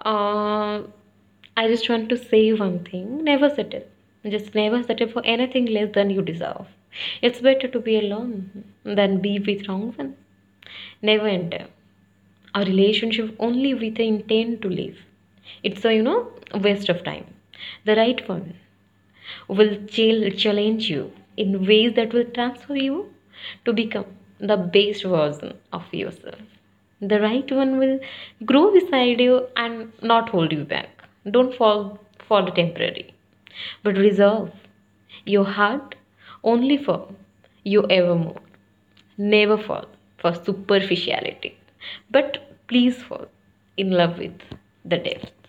Uh, 0.00 0.82
I 1.56 1.68
just 1.68 1.88
want 1.88 2.08
to 2.08 2.16
say 2.16 2.52
one 2.52 2.84
thing 2.84 3.22
never 3.24 3.48
settle. 3.50 3.84
Just 4.26 4.54
never 4.54 4.82
settle 4.82 5.08
for 5.08 5.24
anything 5.24 5.66
less 5.66 5.92
than 5.94 6.10
you 6.10 6.22
deserve. 6.22 6.66
It's 7.22 7.40
better 7.40 7.68
to 7.68 7.78
be 7.80 7.96
alone 7.98 8.64
than 8.84 9.20
be 9.20 9.38
with 9.38 9.68
wrong 9.68 9.92
one. 9.92 10.16
Never 11.02 11.28
enter 11.28 11.66
a 12.54 12.64
relationship 12.64 13.34
only 13.38 13.74
with 13.74 13.96
the 13.96 14.08
intent 14.08 14.62
to 14.62 14.68
live. 14.68 14.98
It's 15.62 15.84
a 15.84 15.94
you 15.94 16.02
know 16.02 16.32
waste 16.54 16.88
of 16.88 17.04
time. 17.04 17.26
The 17.84 17.96
right 17.96 18.28
one 18.28 18.54
will 19.48 19.76
challenge 19.86 20.90
you 20.90 21.12
in 21.36 21.66
ways 21.66 21.94
that 21.94 22.12
will 22.14 22.30
transform 22.40 22.78
you 22.78 23.14
to 23.64 23.72
become 23.72 24.06
the 24.38 24.56
best 24.56 25.04
version 25.04 25.58
of 25.72 25.92
yourself. 25.94 26.59
The 27.00 27.20
right 27.20 27.50
one 27.50 27.78
will 27.78 27.98
grow 28.44 28.70
beside 28.72 29.20
you 29.20 29.48
and 29.56 29.92
not 30.02 30.28
hold 30.28 30.52
you 30.52 30.64
back. 30.64 30.88
Don't 31.30 31.54
fall 31.54 31.98
for 32.28 32.42
the 32.42 32.52
temporary, 32.52 33.12
but 33.82 33.96
reserve 33.96 34.52
your 35.24 35.44
heart 35.44 35.96
only 36.44 36.76
for 36.76 37.12
you 37.64 37.86
evermore. 37.90 38.40
Never 39.18 39.56
fall 39.58 39.86
for 40.18 40.34
superficiality, 40.34 41.56
but 42.10 42.38
please 42.68 43.02
fall 43.02 43.26
in 43.76 43.90
love 43.90 44.18
with 44.18 44.38
the 44.84 44.98
depth. 44.98 45.39